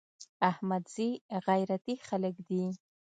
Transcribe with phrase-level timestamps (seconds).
[0.49, 1.09] احمدزي
[1.47, 2.63] غيرتي خلک دي.